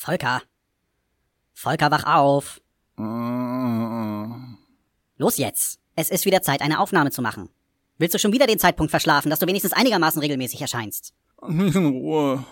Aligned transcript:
Volker. 0.00 0.42
Volker, 1.54 1.90
wach 1.90 2.04
auf. 2.04 2.60
Los 5.16 5.38
jetzt. 5.38 5.80
Es 5.96 6.08
ist 6.08 6.24
wieder 6.24 6.40
Zeit, 6.40 6.62
eine 6.62 6.78
Aufnahme 6.78 7.10
zu 7.10 7.20
machen. 7.20 7.50
Willst 7.98 8.14
du 8.14 8.20
schon 8.20 8.32
wieder 8.32 8.46
den 8.46 8.60
Zeitpunkt 8.60 8.92
verschlafen, 8.92 9.28
dass 9.28 9.40
du 9.40 9.48
wenigstens 9.48 9.72
einigermaßen 9.72 10.20
regelmäßig 10.22 10.62
erscheinst? 10.62 11.14
Nicht 11.48 11.74
in 11.74 11.86
Ruhe. 11.86 12.44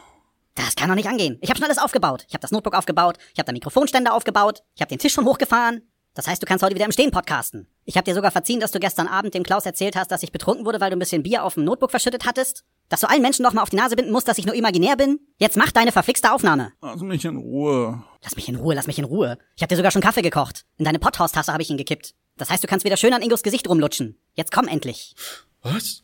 Das 0.56 0.74
kann 0.74 0.88
doch 0.88 0.96
nicht 0.96 1.09
angehen. 1.09 1.38
Ich 1.40 1.48
habe 1.48 1.59
schon 1.59 1.67
alles 1.67 1.79
aufgebaut. 1.79 2.24
Ich 2.27 2.35
habe 2.35 2.43
das 2.43 2.51
Notebook 2.51 2.74
aufgebaut, 2.74 3.17
ich 3.33 3.38
habe 3.38 3.47
den 3.47 3.54
Mikrofonständer 3.54 4.13
aufgebaut, 4.13 4.65
ich 4.74 4.81
habe 4.81 4.88
den 4.88 4.99
Tisch 4.99 5.13
schon 5.13 5.24
hochgefahren. 5.24 5.83
Das 6.17 6.26
heißt, 6.26 6.42
du 6.42 6.46
kannst 6.46 6.64
heute 6.64 6.74
wieder 6.74 6.87
im 6.87 6.92
Stehen 6.92 7.10
podcasten. 7.10 7.69
Ich 7.85 7.98
habe 7.98 8.06
dir 8.06 8.14
sogar 8.14 8.30
verziehen, 8.30 8.58
dass 8.58 8.71
du 8.71 8.80
gestern 8.80 9.06
Abend 9.06 9.35
dem 9.35 9.42
Klaus 9.42 9.66
erzählt 9.66 9.96
hast, 9.96 10.10
dass 10.10 10.22
ich 10.22 10.33
betrunken 10.33 10.65
wurde, 10.65 10.80
weil 10.80 10.88
du 10.88 10.96
ein 10.96 10.98
bisschen 10.98 11.22
Bier 11.22 11.44
auf 11.44 11.54
dem 11.54 11.65
Notebook 11.65 11.90
verschüttet 11.90 12.24
hattest. 12.24 12.65
Dass 12.88 13.01
du 13.01 13.10
allen 13.10 13.21
Menschen 13.21 13.42
noch 13.42 13.53
mal 13.53 13.60
auf 13.60 13.69
die 13.69 13.76
Nase 13.76 13.96
binden 13.96 14.12
musst, 14.12 14.26
dass 14.26 14.38
ich 14.38 14.47
nur 14.47 14.54
imaginär 14.54 14.97
bin. 14.97 15.21
Jetzt 15.37 15.58
mach 15.58 15.72
deine 15.72 15.92
verflixte 15.92 16.33
Aufnahme. 16.33 16.73
Lass 16.80 17.02
mich 17.02 17.27
in 17.27 17.37
Ruhe. 17.37 18.02
Lass 18.24 18.34
mich 18.34 18.48
in 18.48 18.56
Ruhe, 18.56 18.74
lass 18.74 18.87
mich 18.87 18.98
in 18.98 19.05
Ruhe. 19.05 19.37
Ich 19.57 19.62
habe 19.62 19.69
dir 19.69 19.77
sogar 19.77 19.91
schon 19.91 20.01
Kaffee 20.01 20.23
gekocht. 20.23 20.65
In 20.79 20.87
deine 20.87 20.98
Potthaustasse 20.98 21.52
habe 21.52 21.62
ich 21.62 21.69
ihn 21.69 21.77
gekippt. 21.77 22.15
Das 22.38 22.48
heißt, 22.48 22.65
du 22.65 22.66
kannst 22.66 22.87
wieder 22.87 22.96
schön 22.96 23.12
an 23.12 23.21
Ingos 23.21 23.43
Gesicht 23.43 23.69
rumlutschen. 23.69 24.19
Jetzt 24.33 24.52
komm 24.52 24.69
endlich. 24.69 25.15
Was? 25.60 26.02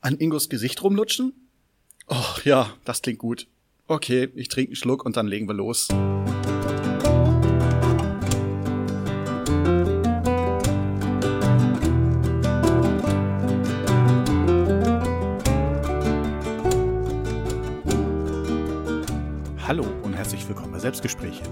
An 0.00 0.16
Ingos 0.16 0.48
Gesicht 0.48 0.82
rumlutschen? 0.82 1.48
Oh, 2.08 2.40
ja, 2.42 2.72
das 2.84 3.00
klingt 3.00 3.20
gut. 3.20 3.46
Okay, 3.86 4.28
ich 4.34 4.48
trinke 4.48 4.70
einen 4.70 4.76
Schluck 4.76 5.04
und 5.04 5.16
dann 5.16 5.28
legen 5.28 5.46
wir 5.46 5.54
los. 5.54 5.86
Hallo 19.66 19.82
und 20.04 20.14
herzlich 20.14 20.46
willkommen 20.46 20.70
bei 20.70 20.78
Selbstgespräche. 20.78 21.42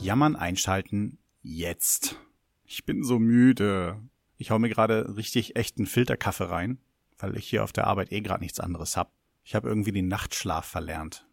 Jammern 0.00 0.34
einschalten 0.34 1.18
jetzt. 1.40 2.16
Ich 2.64 2.84
bin 2.84 3.04
so 3.04 3.20
müde. 3.20 4.02
Ich 4.38 4.50
hau 4.50 4.58
mir 4.58 4.68
gerade 4.68 5.16
richtig 5.16 5.54
echten 5.54 5.86
Filterkaffee 5.86 6.50
rein, 6.50 6.80
weil 7.16 7.36
ich 7.36 7.48
hier 7.48 7.62
auf 7.62 7.72
der 7.72 7.86
Arbeit 7.86 8.10
eh 8.10 8.22
gerade 8.22 8.42
nichts 8.42 8.58
anderes 8.58 8.96
hab. 8.96 9.12
Ich 9.44 9.54
habe 9.54 9.68
irgendwie 9.68 9.92
den 9.92 10.08
Nachtschlaf 10.08 10.66
verlernt. 10.66 11.28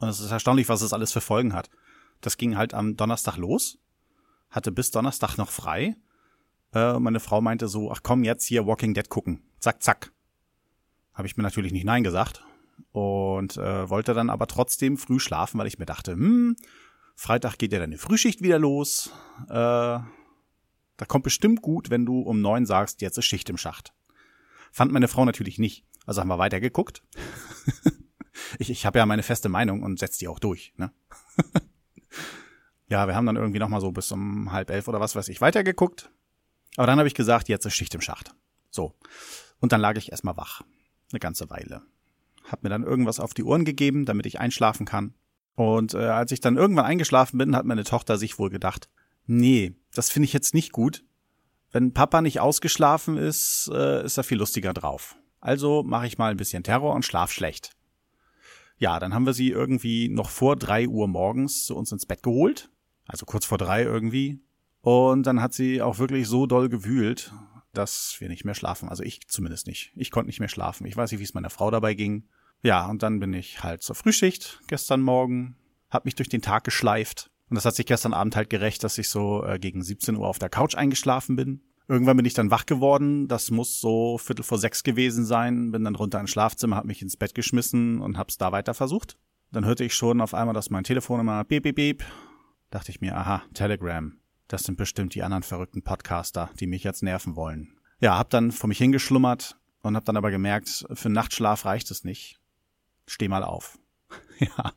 Und 0.00 0.08
es 0.08 0.18
ist 0.18 0.32
erstaunlich, 0.32 0.68
was 0.68 0.82
es 0.82 0.92
alles 0.92 1.12
für 1.12 1.20
Folgen 1.20 1.52
hat. 1.52 1.70
Das 2.20 2.36
ging 2.36 2.56
halt 2.56 2.74
am 2.74 2.96
Donnerstag 2.96 3.36
los, 3.36 3.78
hatte 4.50 4.72
bis 4.72 4.90
Donnerstag 4.90 5.36
noch 5.36 5.52
frei. 5.52 5.94
Äh, 6.72 6.98
meine 6.98 7.20
Frau 7.20 7.40
meinte 7.40 7.68
so, 7.68 7.92
ach 7.92 8.00
komm, 8.02 8.24
jetzt 8.24 8.44
hier 8.44 8.66
Walking 8.66 8.92
Dead 8.92 9.08
gucken. 9.08 9.44
Zack, 9.60 9.84
zack. 9.84 10.10
Habe 11.12 11.28
ich 11.28 11.36
mir 11.36 11.44
natürlich 11.44 11.70
nicht 11.70 11.84
Nein 11.84 12.02
gesagt 12.02 12.44
und 12.92 13.56
äh, 13.56 13.88
wollte 13.88 14.14
dann 14.14 14.30
aber 14.30 14.46
trotzdem 14.46 14.96
früh 14.96 15.18
schlafen, 15.18 15.58
weil 15.58 15.66
ich 15.66 15.78
mir 15.78 15.86
dachte, 15.86 16.12
hm, 16.12 16.56
Freitag 17.16 17.58
geht 17.58 17.72
ja 17.72 17.78
deine 17.78 17.98
Frühschicht 17.98 18.42
wieder 18.42 18.58
los. 18.58 19.10
Äh, 19.48 19.98
da 20.96 21.06
kommt 21.06 21.24
bestimmt 21.24 21.62
gut, 21.62 21.90
wenn 21.90 22.06
du 22.06 22.20
um 22.20 22.40
neun 22.40 22.66
sagst, 22.66 23.02
jetzt 23.02 23.18
ist 23.18 23.24
Schicht 23.24 23.48
im 23.50 23.56
Schacht. 23.56 23.92
Fand 24.72 24.92
meine 24.92 25.08
Frau 25.08 25.24
natürlich 25.24 25.58
nicht. 25.58 25.84
Also 26.06 26.20
haben 26.20 26.28
wir 26.28 26.38
weitergeguckt. 26.38 27.02
ich 28.58 28.70
ich 28.70 28.86
habe 28.86 28.98
ja 28.98 29.06
meine 29.06 29.22
feste 29.22 29.48
Meinung 29.48 29.82
und 29.82 29.98
setz 29.98 30.18
die 30.18 30.28
auch 30.28 30.38
durch. 30.38 30.74
Ne? 30.76 30.92
ja, 32.88 33.06
wir 33.06 33.14
haben 33.14 33.26
dann 33.26 33.36
irgendwie 33.36 33.58
noch 33.58 33.68
mal 33.68 33.80
so 33.80 33.92
bis 33.92 34.10
um 34.12 34.52
halb 34.52 34.70
elf 34.70 34.88
oder 34.88 35.00
was 35.00 35.16
weiß 35.16 35.28
ich 35.28 35.40
weitergeguckt. 35.40 36.10
Aber 36.76 36.86
dann 36.86 36.98
habe 36.98 37.08
ich 37.08 37.14
gesagt, 37.14 37.48
jetzt 37.48 37.64
ist 37.64 37.74
Schicht 37.74 37.94
im 37.94 38.00
Schacht. 38.00 38.34
So. 38.70 38.94
Und 39.60 39.72
dann 39.72 39.80
lag 39.80 39.96
ich 39.96 40.10
erstmal 40.10 40.36
wach. 40.36 40.62
Eine 41.12 41.20
ganze 41.20 41.48
Weile. 41.50 41.82
Hab 42.44 42.62
mir 42.62 42.68
dann 42.68 42.84
irgendwas 42.84 43.20
auf 43.20 43.34
die 43.34 43.44
Ohren 43.44 43.64
gegeben, 43.64 44.04
damit 44.04 44.26
ich 44.26 44.38
einschlafen 44.38 44.86
kann. 44.86 45.14
Und 45.54 45.94
äh, 45.94 45.98
als 45.98 46.32
ich 46.32 46.40
dann 46.40 46.56
irgendwann 46.56 46.84
eingeschlafen 46.84 47.38
bin, 47.38 47.56
hat 47.56 47.64
meine 47.64 47.84
Tochter 47.84 48.18
sich 48.18 48.38
wohl 48.38 48.50
gedacht, 48.50 48.88
nee, 49.26 49.74
das 49.92 50.10
finde 50.10 50.26
ich 50.26 50.32
jetzt 50.32 50.54
nicht 50.54 50.72
gut. 50.72 51.04
Wenn 51.72 51.92
Papa 51.92 52.20
nicht 52.20 52.40
ausgeschlafen 52.40 53.16
ist, 53.16 53.70
äh, 53.72 54.04
ist 54.04 54.16
er 54.16 54.24
viel 54.24 54.38
lustiger 54.38 54.72
drauf. 54.72 55.16
Also 55.40 55.82
mache 55.82 56.06
ich 56.06 56.18
mal 56.18 56.30
ein 56.30 56.36
bisschen 56.36 56.62
Terror 56.62 56.94
und 56.94 57.04
schlaf 57.04 57.32
schlecht. 57.32 57.72
Ja, 58.78 58.98
dann 58.98 59.14
haben 59.14 59.26
wir 59.26 59.34
sie 59.34 59.50
irgendwie 59.50 60.08
noch 60.08 60.30
vor 60.30 60.56
drei 60.56 60.88
Uhr 60.88 61.06
morgens 61.06 61.64
zu 61.64 61.76
uns 61.76 61.92
ins 61.92 62.06
Bett 62.06 62.22
geholt. 62.22 62.70
Also 63.06 63.26
kurz 63.26 63.44
vor 63.44 63.58
drei 63.58 63.82
irgendwie. 63.82 64.40
Und 64.80 65.26
dann 65.26 65.40
hat 65.40 65.54
sie 65.54 65.82
auch 65.82 65.98
wirklich 65.98 66.26
so 66.28 66.46
doll 66.46 66.68
gewühlt, 66.68 67.32
dass 67.72 68.16
wir 68.18 68.28
nicht 68.28 68.44
mehr 68.44 68.54
schlafen. 68.54 68.88
Also 68.88 69.02
ich 69.02 69.26
zumindest 69.28 69.66
nicht. 69.66 69.92
Ich 69.96 70.10
konnte 70.10 70.26
nicht 70.26 70.40
mehr 70.40 70.48
schlafen. 70.48 70.86
Ich 70.86 70.96
weiß 70.96 71.10
nicht, 71.10 71.20
wie 71.20 71.24
es 71.24 71.34
meiner 71.34 71.50
Frau 71.50 71.70
dabei 71.70 71.94
ging. 71.94 72.28
Ja, 72.64 72.86
und 72.86 73.02
dann 73.02 73.20
bin 73.20 73.34
ich 73.34 73.62
halt 73.62 73.82
zur 73.82 73.94
Frühschicht 73.94 74.60
gestern 74.68 75.02
Morgen, 75.02 75.54
hab 75.90 76.06
mich 76.06 76.14
durch 76.14 76.30
den 76.30 76.40
Tag 76.40 76.64
geschleift. 76.64 77.30
Und 77.50 77.56
das 77.56 77.66
hat 77.66 77.74
sich 77.74 77.84
gestern 77.84 78.14
Abend 78.14 78.36
halt 78.36 78.48
gerecht, 78.48 78.82
dass 78.82 78.96
ich 78.96 79.10
so 79.10 79.44
äh, 79.44 79.58
gegen 79.58 79.82
17 79.82 80.16
Uhr 80.16 80.26
auf 80.26 80.38
der 80.38 80.48
Couch 80.48 80.74
eingeschlafen 80.74 81.36
bin. 81.36 81.60
Irgendwann 81.88 82.16
bin 82.16 82.24
ich 82.24 82.32
dann 82.32 82.50
wach 82.50 82.64
geworden. 82.64 83.28
Das 83.28 83.50
muss 83.50 83.78
so 83.80 84.16
Viertel 84.16 84.44
vor 84.44 84.56
sechs 84.56 84.82
gewesen 84.82 85.26
sein. 85.26 85.72
Bin 85.72 85.84
dann 85.84 85.94
runter 85.94 86.18
ins 86.18 86.30
Schlafzimmer, 86.30 86.76
hab 86.76 86.86
mich 86.86 87.02
ins 87.02 87.18
Bett 87.18 87.34
geschmissen 87.34 88.00
und 88.00 88.16
hab's 88.16 88.38
da 88.38 88.50
weiter 88.50 88.72
versucht. 88.72 89.18
Dann 89.52 89.66
hörte 89.66 89.84
ich 89.84 89.92
schon 89.92 90.22
auf 90.22 90.32
einmal, 90.32 90.54
dass 90.54 90.70
mein 90.70 90.84
Telefon 90.84 91.20
immer 91.20 91.44
beep, 91.44 91.64
beep, 91.64 91.76
beep. 91.76 92.04
Dachte 92.70 92.90
ich 92.90 93.02
mir, 93.02 93.14
aha, 93.14 93.42
Telegram. 93.52 94.16
Das 94.48 94.62
sind 94.62 94.78
bestimmt 94.78 95.14
die 95.14 95.22
anderen 95.22 95.42
verrückten 95.42 95.82
Podcaster, 95.82 96.48
die 96.58 96.66
mich 96.66 96.82
jetzt 96.82 97.02
nerven 97.02 97.36
wollen. 97.36 97.76
Ja, 98.00 98.16
hab 98.16 98.30
dann 98.30 98.52
vor 98.52 98.68
mich 98.68 98.78
hingeschlummert 98.78 99.58
und 99.82 99.96
hab 99.96 100.06
dann 100.06 100.16
aber 100.16 100.30
gemerkt, 100.30 100.86
für 100.94 101.10
Nachtschlaf 101.10 101.66
reicht 101.66 101.90
es 101.90 102.04
nicht. 102.04 102.40
Steh 103.06 103.28
mal 103.28 103.42
auf. 103.42 103.78
ja. 104.38 104.72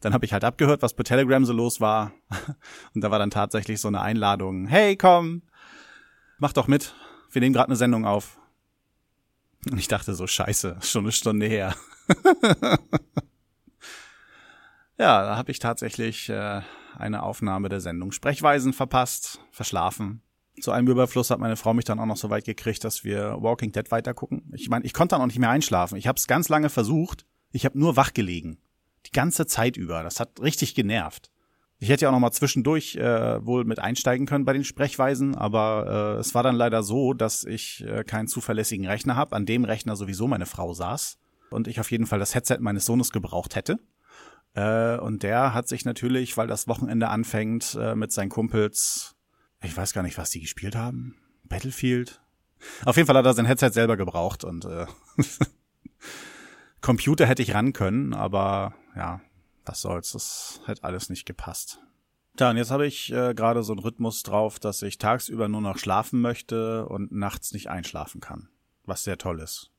Dann 0.00 0.14
habe 0.14 0.24
ich 0.24 0.32
halt 0.32 0.44
abgehört, 0.44 0.80
was 0.82 0.94
bei 0.94 1.02
Telegram 1.02 1.44
so 1.44 1.52
los 1.52 1.80
war. 1.80 2.12
Und 2.94 3.02
da 3.02 3.10
war 3.10 3.18
dann 3.18 3.30
tatsächlich 3.30 3.80
so 3.80 3.88
eine 3.88 4.00
Einladung. 4.00 4.66
Hey, 4.66 4.96
komm, 4.96 5.42
mach 6.38 6.52
doch 6.52 6.68
mit. 6.68 6.94
Wir 7.30 7.40
nehmen 7.40 7.52
gerade 7.52 7.68
eine 7.68 7.76
Sendung 7.76 8.06
auf. 8.06 8.38
Und 9.70 9.78
ich 9.78 9.88
dachte 9.88 10.14
so, 10.14 10.26
scheiße, 10.26 10.78
schon 10.80 11.04
eine 11.04 11.12
Stunde 11.12 11.46
her. 11.46 11.74
ja, 14.98 15.22
da 15.22 15.36
habe 15.36 15.50
ich 15.50 15.58
tatsächlich 15.58 16.30
äh, 16.30 16.62
eine 16.96 17.22
Aufnahme 17.22 17.68
der 17.68 17.80
Sendung 17.80 18.10
Sprechweisen 18.10 18.72
verpasst, 18.72 19.40
verschlafen. 19.50 20.22
Zu 20.60 20.72
einem 20.72 20.88
Überfluss 20.88 21.30
hat 21.30 21.40
meine 21.40 21.56
Frau 21.56 21.74
mich 21.74 21.84
dann 21.84 22.00
auch 22.00 22.06
noch 22.06 22.16
so 22.16 22.30
weit 22.30 22.44
gekriegt, 22.44 22.84
dass 22.84 23.04
wir 23.04 23.36
Walking 23.40 23.72
Dead 23.72 23.90
weitergucken. 23.90 24.50
Ich 24.54 24.68
meine, 24.68 24.84
ich 24.84 24.94
konnte 24.94 25.14
dann 25.14 25.22
auch 25.22 25.26
nicht 25.26 25.38
mehr 25.38 25.50
einschlafen. 25.50 25.96
Ich 25.96 26.06
habe 26.06 26.16
es 26.16 26.26
ganz 26.26 26.48
lange 26.48 26.70
versucht. 26.70 27.26
Ich 27.52 27.64
habe 27.64 27.78
nur 27.78 27.96
wach 27.96 28.12
gelegen. 28.12 28.58
Die 29.06 29.12
ganze 29.12 29.46
Zeit 29.46 29.76
über. 29.76 30.02
Das 30.02 30.20
hat 30.20 30.40
richtig 30.40 30.74
genervt. 30.74 31.30
Ich 31.82 31.88
hätte 31.88 32.02
ja 32.02 32.08
auch 32.10 32.12
noch 32.12 32.20
mal 32.20 32.30
zwischendurch 32.30 32.96
äh, 32.96 33.44
wohl 33.44 33.64
mit 33.64 33.78
einsteigen 33.78 34.26
können 34.26 34.44
bei 34.44 34.52
den 34.52 34.64
Sprechweisen, 34.64 35.34
aber 35.34 36.16
äh, 36.16 36.20
es 36.20 36.34
war 36.34 36.42
dann 36.42 36.54
leider 36.54 36.82
so, 36.82 37.14
dass 37.14 37.44
ich 37.44 37.82
äh, 37.86 38.04
keinen 38.04 38.28
zuverlässigen 38.28 38.86
Rechner 38.86 39.16
habe, 39.16 39.34
an 39.34 39.46
dem 39.46 39.64
Rechner 39.64 39.96
sowieso 39.96 40.26
meine 40.26 40.44
Frau 40.44 40.74
saß 40.74 41.18
und 41.48 41.68
ich 41.68 41.80
auf 41.80 41.90
jeden 41.90 42.06
Fall 42.06 42.18
das 42.18 42.34
Headset 42.34 42.58
meines 42.60 42.84
Sohnes 42.84 43.12
gebraucht 43.12 43.56
hätte. 43.56 43.78
Äh, 44.52 44.98
und 44.98 45.22
der 45.22 45.54
hat 45.54 45.68
sich 45.68 45.86
natürlich, 45.86 46.36
weil 46.36 46.46
das 46.46 46.68
Wochenende 46.68 47.08
anfängt, 47.08 47.78
äh, 47.80 47.94
mit 47.94 48.12
seinen 48.12 48.28
Kumpels, 48.28 49.16
ich 49.62 49.74
weiß 49.74 49.94
gar 49.94 50.02
nicht, 50.02 50.18
was 50.18 50.30
die 50.30 50.40
gespielt 50.40 50.76
haben, 50.76 51.16
Battlefield. 51.44 52.20
Auf 52.84 52.96
jeden 52.96 53.06
Fall 53.06 53.16
hat 53.16 53.24
er 53.24 53.32
sein 53.32 53.46
Headset 53.46 53.70
selber 53.70 53.96
gebraucht 53.96 54.44
und 54.44 54.66
äh, 54.66 54.86
Computer 56.80 57.26
hätte 57.26 57.42
ich 57.42 57.54
ran 57.54 57.72
können, 57.72 58.14
aber 58.14 58.74
ja, 58.96 59.20
was 59.64 59.82
soll's, 59.82 60.12
das 60.12 60.60
hätte 60.66 60.84
alles 60.84 61.10
nicht 61.10 61.26
gepasst. 61.26 61.80
Tja, 62.36 62.50
und 62.50 62.56
jetzt 62.56 62.70
habe 62.70 62.86
ich 62.86 63.12
äh, 63.12 63.34
gerade 63.34 63.62
so 63.62 63.72
einen 63.72 63.80
Rhythmus 63.80 64.22
drauf, 64.22 64.58
dass 64.58 64.82
ich 64.82 64.98
tagsüber 64.98 65.48
nur 65.48 65.60
noch 65.60 65.78
schlafen 65.78 66.20
möchte 66.20 66.86
und 66.86 67.12
nachts 67.12 67.52
nicht 67.52 67.68
einschlafen 67.68 68.20
kann, 68.20 68.48
was 68.84 69.04
sehr 69.04 69.18
toll 69.18 69.40
ist. 69.40 69.70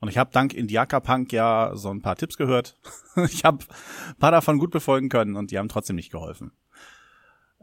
Und 0.00 0.08
ich 0.08 0.18
habe 0.18 0.30
dank 0.32 0.52
Indiaka 0.54 1.00
Punk 1.00 1.32
ja 1.32 1.72
so 1.74 1.90
ein 1.90 2.02
paar 2.02 2.16
Tipps 2.16 2.36
gehört. 2.36 2.78
ich 3.16 3.44
habe 3.44 3.64
ein 4.08 4.16
paar 4.16 4.30
davon 4.30 4.58
gut 4.58 4.70
befolgen 4.70 5.08
können 5.08 5.36
und 5.36 5.50
die 5.50 5.58
haben 5.58 5.68
trotzdem 5.68 5.96
nicht 5.96 6.10
geholfen. 6.10 6.52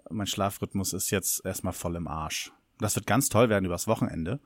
Mein 0.09 0.27
Schlafrhythmus 0.27 0.93
ist 0.93 1.09
jetzt 1.11 1.43
erstmal 1.45 1.73
voll 1.73 1.95
im 1.95 2.07
Arsch. 2.07 2.51
Das 2.79 2.95
wird 2.95 3.07
ganz 3.07 3.29
toll 3.29 3.49
werden 3.49 3.65
übers 3.65 3.87
Wochenende, 3.87 4.39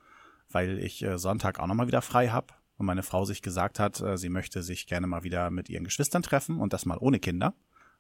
weil 0.50 0.80
ich 0.80 1.04
äh, 1.04 1.18
Sonntag 1.18 1.60
auch 1.60 1.68
nochmal 1.68 1.88
wieder 1.88 2.02
frei 2.02 2.30
hab 2.30 2.61
und 2.82 2.88
meine 2.88 3.04
Frau 3.04 3.26
sich 3.26 3.44
gesagt 3.44 3.80
hat, 3.80 4.02
äh, 4.02 4.18
sie 4.18 4.30
möchte 4.30 4.64
sich 4.64 4.88
gerne 4.88 5.06
mal 5.06 5.24
wieder 5.24 5.52
mit 5.52 5.70
ihren 5.70 5.84
Geschwistern 5.84 6.24
treffen 6.24 6.60
und 6.60 6.74
das 6.74 6.88
mal 6.88 6.98
ohne 6.98 7.20
Kinder, 7.20 7.54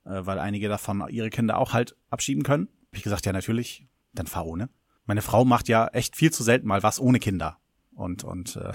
äh, 0.05 0.25
weil 0.25 0.39
einige 0.39 0.69
davon 0.69 1.05
ihre 1.09 1.29
Kinder 1.29 1.57
auch 1.59 1.73
halt 1.73 1.95
abschieben 2.09 2.41
können. 2.41 2.67
Hab 2.87 2.97
ich 2.97 3.03
gesagt, 3.03 3.27
ja 3.27 3.31
natürlich, 3.31 3.87
dann 4.11 4.25
fahr 4.25 4.47
ohne. 4.47 4.69
Meine 5.05 5.21
Frau 5.21 5.45
macht 5.45 5.69
ja 5.69 5.87
echt 5.89 6.15
viel 6.15 6.31
zu 6.31 6.41
selten 6.41 6.67
mal 6.67 6.81
was 6.81 6.99
ohne 6.99 7.19
Kinder. 7.19 7.59
Und, 7.93 8.23
und 8.23 8.55
äh, 8.55 8.73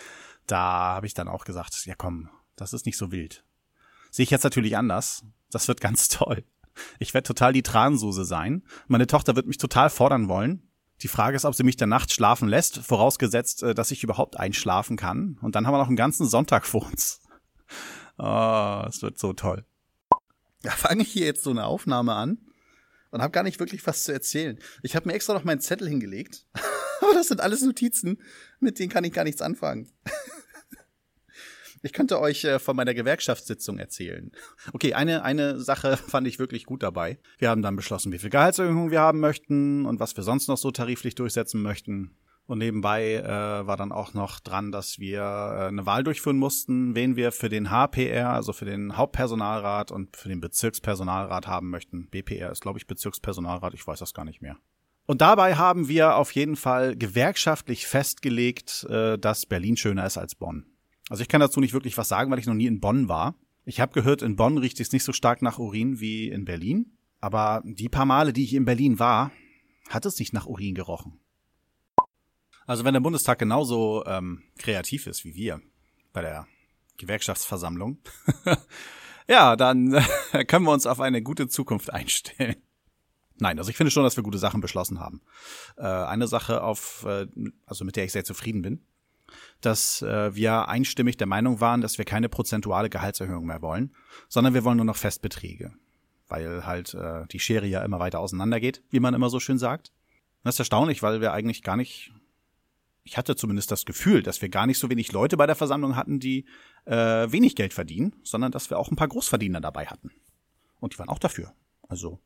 da 0.46 0.60
habe 0.94 1.06
ich 1.06 1.14
dann 1.14 1.26
auch 1.26 1.44
gesagt, 1.44 1.84
ja 1.86 1.96
komm, 1.96 2.30
das 2.54 2.72
ist 2.72 2.86
nicht 2.86 2.96
so 2.96 3.10
wild. 3.10 3.44
Sehe 4.12 4.22
ich 4.22 4.30
jetzt 4.30 4.44
natürlich 4.44 4.76
anders. 4.76 5.24
Das 5.50 5.66
wird 5.66 5.80
ganz 5.82 6.06
toll. 6.06 6.44
Ich 7.00 7.14
werde 7.14 7.26
total 7.26 7.52
die 7.52 7.64
Tranensuse 7.64 8.24
sein. 8.24 8.62
Meine 8.86 9.08
Tochter 9.08 9.34
wird 9.34 9.48
mich 9.48 9.58
total 9.58 9.90
fordern 9.90 10.28
wollen. 10.28 10.67
Die 11.02 11.08
Frage 11.08 11.36
ist, 11.36 11.44
ob 11.44 11.54
sie 11.54 11.62
mich 11.62 11.76
der 11.76 11.86
Nacht 11.86 12.12
schlafen 12.12 12.48
lässt, 12.48 12.78
vorausgesetzt, 12.78 13.62
äh, 13.62 13.74
dass 13.74 13.90
ich 13.90 14.02
überhaupt 14.02 14.38
einschlafen 14.38 14.96
kann. 14.96 15.38
Und 15.42 15.54
dann 15.54 15.66
haben 15.66 15.74
wir 15.74 15.78
noch 15.78 15.88
einen 15.88 15.96
ganzen 15.96 16.26
Sonntag 16.26 16.66
vor 16.66 16.86
uns. 16.86 17.20
Oh, 18.18 18.84
es 18.88 19.02
wird 19.02 19.18
so 19.18 19.32
toll. 19.32 19.64
Ja, 20.64 20.72
fange 20.72 21.02
ich 21.02 21.12
hier 21.12 21.26
jetzt 21.26 21.44
so 21.44 21.50
eine 21.50 21.64
Aufnahme 21.64 22.14
an 22.14 22.38
und 23.10 23.22
habe 23.22 23.30
gar 23.30 23.44
nicht 23.44 23.60
wirklich 23.60 23.86
was 23.86 24.02
zu 24.02 24.12
erzählen. 24.12 24.58
Ich 24.82 24.96
habe 24.96 25.06
mir 25.06 25.14
extra 25.14 25.34
noch 25.34 25.44
meinen 25.44 25.60
Zettel 25.60 25.88
hingelegt, 25.88 26.46
aber 27.00 27.14
das 27.14 27.28
sind 27.28 27.40
alles 27.40 27.62
Notizen, 27.62 28.20
mit 28.58 28.78
denen 28.78 28.90
kann 28.90 29.04
ich 29.04 29.12
gar 29.12 29.24
nichts 29.24 29.40
anfangen. 29.40 29.90
Ich 31.82 31.92
könnte 31.92 32.20
euch 32.20 32.44
äh, 32.44 32.58
von 32.58 32.76
meiner 32.76 32.94
Gewerkschaftssitzung 32.94 33.78
erzählen. 33.78 34.32
Okay, 34.72 34.94
eine, 34.94 35.22
eine 35.22 35.60
Sache 35.60 35.96
fand 36.08 36.26
ich 36.26 36.38
wirklich 36.38 36.66
gut 36.66 36.82
dabei. 36.82 37.18
Wir 37.38 37.50
haben 37.50 37.62
dann 37.62 37.76
beschlossen, 37.76 38.12
wie 38.12 38.18
viel 38.18 38.30
Gehaltserhöhung 38.30 38.90
wir 38.90 39.00
haben 39.00 39.20
möchten 39.20 39.86
und 39.86 39.98
was 40.00 40.16
wir 40.16 40.24
sonst 40.24 40.48
noch 40.48 40.58
so 40.58 40.70
tariflich 40.70 41.14
durchsetzen 41.14 41.62
möchten. 41.62 42.16
Und 42.46 42.58
nebenbei 42.58 43.14
äh, 43.14 43.66
war 43.66 43.76
dann 43.76 43.92
auch 43.92 44.14
noch 44.14 44.40
dran, 44.40 44.72
dass 44.72 44.98
wir 44.98 45.20
äh, 45.20 45.66
eine 45.66 45.84
Wahl 45.84 46.02
durchführen 46.02 46.38
mussten, 46.38 46.94
wen 46.94 47.14
wir 47.14 47.30
für 47.30 47.50
den 47.50 47.70
HPR, 47.70 48.30
also 48.30 48.54
für 48.54 48.64
den 48.64 48.96
Hauptpersonalrat 48.96 49.90
und 49.90 50.16
für 50.16 50.30
den 50.30 50.40
Bezirkspersonalrat 50.40 51.46
haben 51.46 51.68
möchten. 51.68 52.08
BPR 52.08 52.50
ist, 52.50 52.62
glaube 52.62 52.78
ich, 52.78 52.86
Bezirkspersonalrat, 52.86 53.74
ich 53.74 53.86
weiß 53.86 53.98
das 53.98 54.14
gar 54.14 54.24
nicht 54.24 54.40
mehr. 54.40 54.56
Und 55.04 55.20
dabei 55.20 55.56
haben 55.56 55.88
wir 55.88 56.16
auf 56.16 56.32
jeden 56.32 56.56
Fall 56.56 56.96
gewerkschaftlich 56.96 57.86
festgelegt, 57.86 58.84
äh, 58.88 59.18
dass 59.18 59.44
Berlin 59.44 59.76
schöner 59.76 60.06
ist 60.06 60.16
als 60.16 60.34
Bonn. 60.34 60.64
Also 61.08 61.22
ich 61.22 61.28
kann 61.28 61.40
dazu 61.40 61.60
nicht 61.60 61.72
wirklich 61.72 61.96
was 61.96 62.08
sagen, 62.08 62.30
weil 62.30 62.38
ich 62.38 62.46
noch 62.46 62.54
nie 62.54 62.66
in 62.66 62.80
Bonn 62.80 63.08
war. 63.08 63.34
Ich 63.64 63.80
habe 63.80 63.92
gehört, 63.92 64.22
in 64.22 64.36
Bonn 64.36 64.58
riecht 64.58 64.80
es 64.80 64.92
nicht 64.92 65.04
so 65.04 65.12
stark 65.12 65.42
nach 65.42 65.58
Urin 65.58 66.00
wie 66.00 66.28
in 66.28 66.44
Berlin. 66.44 66.96
Aber 67.20 67.62
die 67.64 67.88
paar 67.88 68.06
Male, 68.06 68.32
die 68.32 68.44
ich 68.44 68.54
in 68.54 68.64
Berlin 68.64 68.98
war, 68.98 69.32
hat 69.88 70.06
es 70.06 70.18
nicht 70.18 70.32
nach 70.32 70.46
Urin 70.46 70.74
gerochen. 70.74 71.18
Also 72.66 72.84
wenn 72.84 72.92
der 72.92 73.00
Bundestag 73.00 73.38
genauso 73.38 74.04
ähm, 74.06 74.42
kreativ 74.58 75.06
ist 75.06 75.24
wie 75.24 75.34
wir 75.34 75.60
bei 76.12 76.20
der 76.20 76.46
Gewerkschaftsversammlung, 76.98 77.98
ja, 79.28 79.56
dann 79.56 79.92
können 80.48 80.64
wir 80.66 80.72
uns 80.72 80.86
auf 80.86 81.00
eine 81.00 81.22
gute 81.22 81.48
Zukunft 81.48 81.92
einstellen. 81.92 82.56
Nein, 83.40 83.58
also 83.58 83.70
ich 83.70 83.76
finde 83.76 83.90
schon, 83.90 84.02
dass 84.02 84.16
wir 84.16 84.24
gute 84.24 84.38
Sachen 84.38 84.60
beschlossen 84.60 85.00
haben. 85.00 85.22
Äh, 85.76 85.86
eine 85.86 86.26
Sache, 86.26 86.62
auf, 86.62 87.04
äh, 87.08 87.26
also 87.66 87.84
mit 87.84 87.96
der 87.96 88.04
ich 88.04 88.12
sehr 88.12 88.24
zufrieden 88.24 88.62
bin, 88.62 88.84
dass 89.60 90.02
äh, 90.02 90.34
wir 90.34 90.68
einstimmig 90.68 91.16
der 91.16 91.26
Meinung 91.26 91.60
waren, 91.60 91.80
dass 91.80 91.98
wir 91.98 92.04
keine 92.04 92.28
prozentuale 92.28 92.90
Gehaltserhöhung 92.90 93.46
mehr 93.46 93.62
wollen, 93.62 93.94
sondern 94.28 94.54
wir 94.54 94.64
wollen 94.64 94.76
nur 94.76 94.86
noch 94.86 94.96
Festbeträge, 94.96 95.72
weil 96.28 96.66
halt 96.66 96.94
äh, 96.94 97.26
die 97.28 97.40
Schere 97.40 97.66
ja 97.66 97.82
immer 97.84 97.98
weiter 97.98 98.20
auseinandergeht, 98.20 98.82
wie 98.90 99.00
man 99.00 99.14
immer 99.14 99.30
so 99.30 99.40
schön 99.40 99.58
sagt. 99.58 99.92
Das 100.44 100.54
ist 100.54 100.60
erstaunlich, 100.60 101.02
weil 101.02 101.20
wir 101.20 101.32
eigentlich 101.32 101.62
gar 101.62 101.76
nicht 101.76 102.12
ich 103.08 103.16
hatte 103.16 103.36
zumindest 103.36 103.70
das 103.70 103.86
Gefühl, 103.86 104.22
dass 104.22 104.42
wir 104.42 104.50
gar 104.50 104.66
nicht 104.66 104.78
so 104.78 104.90
wenig 104.90 105.12
Leute 105.12 105.38
bei 105.38 105.46
der 105.46 105.56
Versammlung 105.56 105.96
hatten, 105.96 106.20
die 106.20 106.44
äh, 106.84 106.94
wenig 107.32 107.56
Geld 107.56 107.72
verdienen, 107.72 108.14
sondern 108.22 108.52
dass 108.52 108.68
wir 108.68 108.78
auch 108.78 108.90
ein 108.90 108.96
paar 108.96 109.08
Großverdiener 109.08 109.62
dabei 109.62 109.86
hatten. 109.86 110.10
Und 110.78 110.92
die 110.92 110.98
waren 110.98 111.08
auch 111.08 111.18
dafür. 111.18 111.54
Also, 111.88 112.20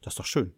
das 0.00 0.14
ist 0.14 0.18
doch 0.18 0.24
schön. 0.24 0.54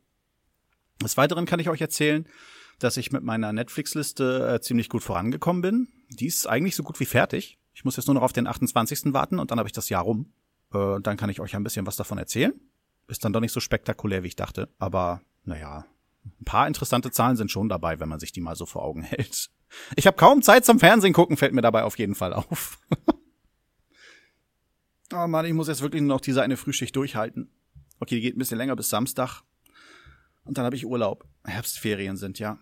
Des 1.03 1.17
Weiteren 1.17 1.45
kann 1.45 1.59
ich 1.59 1.69
euch 1.69 1.81
erzählen, 1.81 2.29
dass 2.79 2.97
ich 2.97 3.13
mit 3.13 3.23
meiner 3.23 3.53
Netflix-Liste 3.53 4.55
äh, 4.55 4.61
ziemlich 4.61 4.89
gut 4.89 5.03
vorangekommen 5.03 5.63
bin. 5.63 5.89
Die 6.11 6.27
ist 6.27 6.47
eigentlich 6.47 6.77
so 6.77 6.83
gut 6.83 7.01
wie 7.01 7.07
fertig. 7.07 7.59
Ich 7.75 7.85
muss 7.85 7.97
jetzt 7.97 8.07
nur 8.07 8.15
noch 8.15 8.23
auf 8.23 8.33
den 8.33 8.47
28. 8.47 9.13
warten 9.13 9.39
und 9.39 9.51
dann 9.51 9.59
habe 9.59 9.69
ich 9.69 9.73
das 9.73 9.89
Jahr 9.89 10.03
rum. 10.03 10.33
Äh, 10.73 11.01
dann 11.01 11.17
kann 11.17 11.31
ich 11.31 11.41
euch 11.41 11.57
ein 11.57 11.65
bisschen 11.65 11.87
was 11.87 11.97
davon 11.97 12.19
erzählen. 12.19 12.53
Ist 13.09 13.25
dann 13.25 13.33
doch 13.33 13.41
nicht 13.41 13.53
so 13.53 13.61
spektakulär, 13.61 14.23
wie 14.23 14.29
ich 14.29 14.37
dachte. 14.37 14.69
Aber 14.79 15.21
naja, 15.45 15.85
ein 16.25 16.45
paar 16.45 16.67
interessante 16.67 17.11
Zahlen 17.11 17.37
sind 17.37 17.51
schon 17.51 17.69
dabei, 17.69 18.01
wenn 18.01 18.09
man 18.09 18.21
sich 18.21 18.33
die 18.33 18.41
mal 18.41 18.57
so 18.57 18.67
vor 18.67 18.83
Augen 18.83 19.03
hält. 19.03 19.51
Ich 19.97 20.07
habe 20.07 20.17
kaum 20.17 20.43
Zeit 20.43 20.65
zum 20.65 20.79
Fernsehen 20.79 21.13
gucken, 21.13 21.37
fällt 21.37 21.53
mir 21.53 21.63
dabei 21.63 21.85
auf 21.85 21.99
jeden 21.99 22.15
Fall 22.15 22.33
auf. 22.33 22.79
oh 25.13 25.27
Mann, 25.27 25.47
ich 25.47 25.53
muss 25.53 25.69
jetzt 25.69 25.83
wirklich 25.83 26.03
nur 26.03 26.17
noch 26.17 26.21
diese 26.21 26.43
eine 26.43 26.57
Frühschicht 26.57 26.95
durchhalten. 26.97 27.51
Okay, 28.01 28.17
die 28.17 28.21
geht 28.21 28.37
ein 28.37 28.39
bisschen 28.39 28.59
länger 28.59 28.77
bis 28.77 28.89
Samstag. 28.89 29.43
Und 30.45 30.59
dann 30.59 30.65
habe 30.65 30.77
ich 30.77 30.87
Urlaub. 30.87 31.27
Herbstferien 31.45 32.17
sind, 32.17 32.39
ja. 32.39 32.59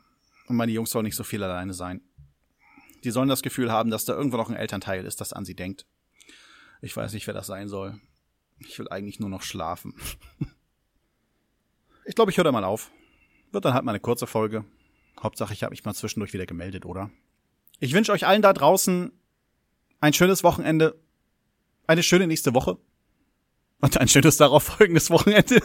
Und 0.46 0.56
meine 0.56 0.72
Jungs 0.72 0.90
sollen 0.90 1.04
nicht 1.04 1.16
so 1.16 1.24
viel 1.24 1.42
alleine 1.42 1.74
sein. 1.74 2.00
Die 3.04 3.10
sollen 3.10 3.28
das 3.28 3.42
Gefühl 3.42 3.70
haben, 3.70 3.90
dass 3.90 4.04
da 4.04 4.14
irgendwo 4.14 4.36
noch 4.36 4.48
ein 4.48 4.56
Elternteil 4.56 5.04
ist, 5.04 5.20
das 5.20 5.32
an 5.32 5.44
sie 5.44 5.54
denkt. 5.54 5.86
Ich 6.80 6.96
weiß 6.96 7.12
nicht, 7.12 7.26
wer 7.26 7.34
das 7.34 7.46
sein 7.46 7.68
soll. 7.68 8.00
Ich 8.58 8.78
will 8.78 8.88
eigentlich 8.88 9.18
nur 9.18 9.28
noch 9.28 9.42
schlafen. 9.42 9.94
ich 12.04 12.14
glaube, 12.14 12.30
ich 12.30 12.36
höre 12.36 12.44
da 12.44 12.52
mal 12.52 12.64
auf. 12.64 12.90
Wird 13.50 13.64
dann 13.64 13.74
halt 13.74 13.84
mal 13.84 13.92
eine 13.92 14.00
kurze 14.00 14.26
Folge. 14.26 14.64
Hauptsache, 15.20 15.52
ich 15.52 15.62
habe 15.62 15.72
mich 15.72 15.84
mal 15.84 15.94
zwischendurch 15.94 16.32
wieder 16.32 16.46
gemeldet, 16.46 16.86
oder? 16.86 17.10
Ich 17.80 17.92
wünsche 17.92 18.12
euch 18.12 18.26
allen 18.26 18.42
da 18.42 18.52
draußen 18.52 19.12
ein 20.00 20.12
schönes 20.12 20.42
Wochenende, 20.42 21.00
eine 21.86 22.02
schöne 22.02 22.26
nächste 22.26 22.54
Woche 22.54 22.78
und 23.80 23.98
ein 23.98 24.08
schönes 24.08 24.36
darauf 24.36 24.64
folgendes 24.64 25.10
Wochenende. 25.10 25.60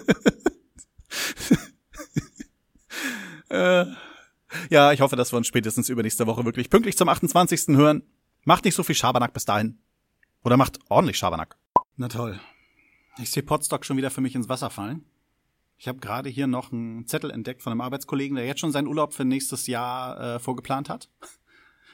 äh, 3.49 3.85
ja, 4.69 4.91
ich 4.91 5.01
hoffe, 5.01 5.15
dass 5.15 5.33
wir 5.33 5.38
uns 5.38 5.47
spätestens 5.47 5.89
übernächste 5.89 6.27
Woche 6.27 6.45
wirklich 6.45 6.69
pünktlich 6.69 6.97
zum 6.97 7.09
28. 7.09 7.75
hören. 7.75 8.03
Macht 8.44 8.65
nicht 8.65 8.75
so 8.75 8.83
viel 8.83 8.95
Schabernack 8.95 9.33
bis 9.33 9.45
dahin. 9.45 9.77
Oder 10.44 10.57
macht 10.57 10.79
ordentlich 10.89 11.17
Schabernack. 11.17 11.57
Na 11.97 12.07
toll. 12.07 12.39
Ich 13.17 13.31
sehe 13.31 13.44
Potstock 13.44 13.85
schon 13.85 13.97
wieder 13.97 14.11
für 14.11 14.21
mich 14.21 14.35
ins 14.35 14.47
Wasser 14.47 14.69
fallen. 14.69 15.03
Ich 15.77 15.88
habe 15.88 15.99
gerade 15.99 16.29
hier 16.29 16.47
noch 16.47 16.71
einen 16.71 17.05
Zettel 17.05 17.29
entdeckt 17.29 17.61
von 17.61 17.71
einem 17.71 17.81
Arbeitskollegen, 17.81 18.35
der 18.35 18.45
jetzt 18.45 18.59
schon 18.59 18.71
seinen 18.71 18.88
Urlaub 18.88 19.13
für 19.13 19.25
nächstes 19.25 19.67
Jahr 19.67 20.35
äh, 20.35 20.39
vorgeplant 20.39 20.89
hat. 20.89 21.09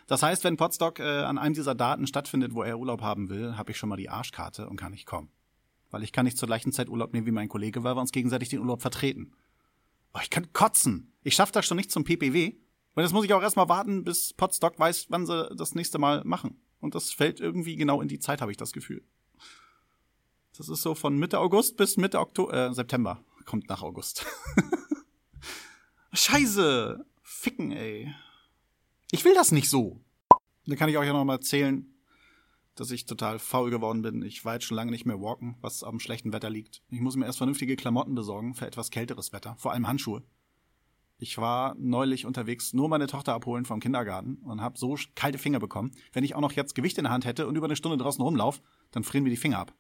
Das 0.08 0.22
heißt, 0.22 0.44
wenn 0.44 0.58
Potstock 0.58 1.00
äh, 1.00 1.04
an 1.04 1.38
einem 1.38 1.54
dieser 1.54 1.76
Daten 1.76 2.08
stattfindet, 2.08 2.54
wo 2.54 2.64
er 2.64 2.78
Urlaub 2.78 3.02
haben 3.02 3.30
will, 3.30 3.58
habe 3.58 3.72
ich 3.72 3.78
schon 3.78 3.90
mal 3.90 3.96
die 3.96 4.10
Arschkarte 4.10 4.70
und 4.70 4.78
kann 4.78 4.92
nicht 4.92 5.06
kommen. 5.06 5.30
Weil 5.92 6.04
ich 6.04 6.12
kann 6.12 6.26
nicht 6.26 6.38
zur 6.38 6.48
gleichen 6.48 6.72
Zeit 6.72 6.90
Urlaub 6.90 7.14
nehmen 7.14 7.26
wie 7.26 7.32
mein 7.32 7.50
Kollege, 7.50 7.84
weil 7.84 7.96
wir 7.96 8.02
uns 8.02 8.12
gegenseitig 8.12 8.50
den 8.50 8.60
Urlaub 8.60 8.82
vertreten. 8.82 9.34
Oh, 10.14 10.20
ich 10.22 10.30
kann 10.30 10.54
kotzen. 10.54 11.14
Ich 11.24 11.36
schaffe 11.36 11.52
das 11.52 11.66
schon 11.66 11.78
nicht 11.78 11.92
zum 11.92 12.04
PPW. 12.04 12.54
Und 12.96 13.04
jetzt 13.04 13.14
muss 13.14 13.26
ich 13.26 13.34
auch 13.34 13.42
erstmal 13.42 13.70
warten, 13.70 14.04
bis 14.04 14.34
Potstock 14.34 14.78
weiß, 14.78 15.08
wann 15.10 15.26
sie 15.26 15.50
das 15.56 15.74
nächste 15.74 15.98
Mal 15.98 16.24
machen. 16.24 16.62
Und 16.80 16.96
das 16.96 17.12
fällt 17.12 17.40
irgendwie 17.40 17.76
genau 17.76 18.02
in 18.02 18.08
die 18.08 18.20
Zeit, 18.20 18.42
habe 18.42 18.52
ich 18.52 18.58
das 18.58 18.74
Gefühl. 18.74 19.04
Das 20.56 20.70
ist 20.70 20.84
so 20.84 20.94
von 20.94 21.18
Mitte 21.18 21.40
August 21.40 21.78
bis 21.78 21.98
Mitte 21.98 22.20
Oktober, 22.20 22.54
äh, 22.54 22.74
September 22.74 23.24
kommt 23.46 23.70
nach 23.70 23.82
August. 23.82 24.26
Scheiße. 26.14 27.06
Ficken, 27.22 27.72
ey. 27.72 28.14
Ich 29.12 29.26
will 29.26 29.34
das 29.34 29.52
nicht 29.52 29.70
so. 29.70 30.02
Dann 30.66 30.78
kann 30.78 30.90
ich 30.90 30.98
euch 30.98 31.08
ja 31.08 31.14
noch 31.14 31.26
mal 31.26 31.36
erzählen, 31.36 31.93
dass 32.76 32.92
ich 32.92 33.06
total 33.06 33.40
faul 33.40 33.70
geworden 33.70 34.02
bin. 34.02 34.22
Ich 34.22 34.46
war 34.46 34.56
jetzt 34.56 34.66
schon 34.66 34.78
lange 34.78 34.92
nicht 34.92 35.06
mehr 35.06 35.22
walken, 35.22 35.58
was 35.62 35.84
am 35.84 36.00
schlechten 36.00 36.34
Wetter 36.34 36.50
liegt. 36.50 36.82
Ich 36.90 37.00
muss 37.00 37.16
mir 37.16 37.26
erst 37.26 37.38
vernünftige 37.38 37.76
Klamotten 37.76 38.16
besorgen 38.16 38.54
für 38.54 38.66
etwas 38.66 38.92
kälteres 38.92 39.34
Wetter, 39.34 39.56
vor 39.58 39.72
allem 39.72 39.88
Handschuhe. 39.88 40.24
Ich 41.18 41.38
war 41.38 41.76
neulich 41.78 42.26
unterwegs, 42.26 42.74
nur 42.74 42.90
meine 42.90 43.08
Tochter 43.08 43.34
abholen 43.34 43.66
vom 43.66 43.80
Kindergarten 43.80 44.38
und 44.44 44.62
habe 44.62 44.78
so 44.78 44.98
kalte 45.16 45.38
Finger 45.38 45.60
bekommen. 45.60 45.92
Wenn 46.12 46.24
ich 46.24 46.36
auch 46.36 46.42
noch 46.42 46.52
jetzt 46.52 46.76
Gewicht 46.76 46.98
in 46.98 47.06
der 47.06 47.14
Hand 47.14 47.26
hätte 47.26 47.48
und 47.48 47.56
über 47.56 47.66
eine 47.66 47.76
Stunde 47.76 47.98
draußen 47.98 48.22
rumlauf, 48.22 48.62
dann 48.92 49.04
frieren 49.04 49.24
mir 49.24 49.30
die 49.30 49.38
Finger 49.38 49.60
ab. 49.60 49.74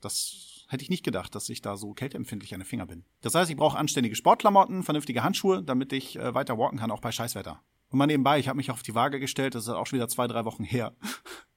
Das 0.00 0.64
hätte 0.68 0.82
ich 0.82 0.90
nicht 0.90 1.04
gedacht, 1.04 1.34
dass 1.34 1.48
ich 1.48 1.60
da 1.60 1.76
so 1.76 1.92
kälteempfindlich 1.92 2.54
an 2.54 2.60
den 2.60 2.66
Finger 2.66 2.86
bin. 2.86 3.04
Das 3.20 3.34
heißt, 3.34 3.50
ich 3.50 3.56
brauche 3.56 3.76
anständige 3.76 4.14
Sportklamotten, 4.14 4.82
vernünftige 4.82 5.22
Handschuhe, 5.22 5.62
damit 5.62 5.92
ich 5.92 6.16
äh, 6.16 6.34
weiter 6.34 6.56
walken 6.56 6.78
kann, 6.78 6.90
auch 6.90 7.00
bei 7.00 7.10
Scheißwetter. 7.10 7.60
Und 7.90 7.98
mal 7.98 8.06
nebenbei, 8.06 8.38
ich 8.38 8.48
habe 8.48 8.58
mich 8.58 8.70
auf 8.70 8.82
die 8.82 8.94
Waage 8.94 9.18
gestellt, 9.18 9.54
das 9.54 9.64
ist 9.64 9.70
auch 9.70 9.86
schon 9.86 9.98
wieder 9.98 10.08
zwei, 10.08 10.26
drei 10.26 10.44
Wochen 10.44 10.64
her. 10.64 10.94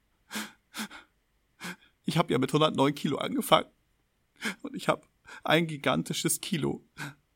Ich 2.12 2.18
habe 2.18 2.34
ja 2.34 2.39
mit 2.39 2.50
109 2.50 2.94
Kilo 2.94 3.20
angefangen. 3.20 3.70
Und 4.63 4.75
ich 4.75 4.89
habe 4.89 5.03
ein 5.46 5.65
gigantisches 5.65 6.41
Kilo 6.41 6.84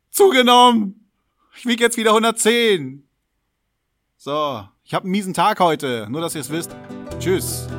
zugenommen. 0.10 1.10
Ich 1.58 1.66
wiege 1.66 1.82
jetzt 1.82 1.96
wieder 1.96 2.10
110. 2.10 3.08
So, 4.18 4.68
ich 4.84 4.94
habe 4.94 5.04
einen 5.04 5.12
miesen 5.12 5.34
Tag 5.34 5.62
heute, 5.62 6.08
nur 6.10 6.20
dass 6.20 6.36
ihr 6.36 6.42
es 6.42 6.50
wisst. 6.50 6.76
Tschüss. 7.20 7.70